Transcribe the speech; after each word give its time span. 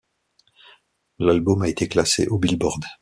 L'album 1.19 1.61
a 1.61 1.67
été 1.67 1.87
classé 1.87 2.25
au 2.27 2.39
Billboard. 2.39 2.83